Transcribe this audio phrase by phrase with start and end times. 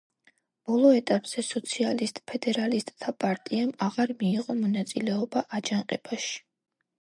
[0.69, 6.35] ბოლო ეტაპზე სოციალისტ-ფედერალისტთა პარტიამ აღარ მიიღო მონაწილეობა აჯანყებაში.